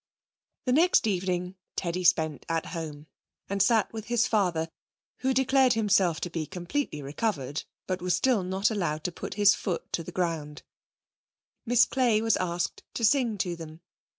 [0.65, 3.05] The next evening Teddy spent at home,
[3.47, 4.71] and sat with his father,
[5.19, 9.53] who declared himself to be completely recovered, but was still not allowed to put his
[9.53, 10.63] foot to the ground,
[11.67, 13.81] Miss Clay was asked to sing to them.